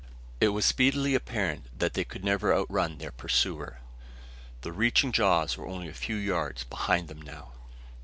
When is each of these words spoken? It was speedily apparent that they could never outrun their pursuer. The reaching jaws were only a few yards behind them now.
It 0.39 0.47
was 0.47 0.65
speedily 0.65 1.13
apparent 1.13 1.77
that 1.77 1.93
they 1.93 2.03
could 2.03 2.23
never 2.25 2.51
outrun 2.51 2.97
their 2.97 3.11
pursuer. 3.11 3.81
The 4.61 4.71
reaching 4.71 5.11
jaws 5.11 5.55
were 5.57 5.67
only 5.67 5.89
a 5.89 5.93
few 5.93 6.15
yards 6.15 6.63
behind 6.63 7.07
them 7.07 7.21
now. 7.21 7.51